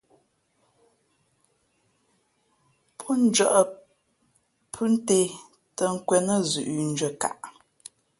[2.97, 3.53] Pó njᾱʼ
[4.73, 5.19] phʉ́ ntē
[5.75, 7.37] tᾱ nkwēn nά zʉ̌ʼ ndʉ̄αkaʼ.